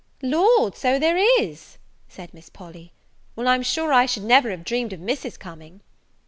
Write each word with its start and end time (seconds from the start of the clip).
"Lord, 0.23 0.75
so 0.75 0.97
there 0.97 1.17
is!" 1.39 1.77
said 2.09 2.33
Miss 2.33 2.49
Polly; 2.49 2.91
"well, 3.35 3.47
I'm 3.47 3.61
sure 3.61 3.93
I 3.93 4.07
should 4.07 4.23
never 4.23 4.49
have 4.49 4.63
dreamed 4.63 4.93
of 4.93 4.99
Miss's 4.99 5.37
coming." 5.37 5.81